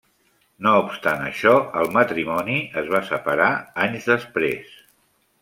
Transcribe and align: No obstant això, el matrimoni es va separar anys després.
No 0.67 0.71
obstant 0.85 1.19
això, 1.25 1.51
el 1.81 1.91
matrimoni 1.97 2.57
es 2.83 2.89
va 2.95 3.03
separar 3.11 3.51
anys 3.87 4.09
després. 4.15 4.75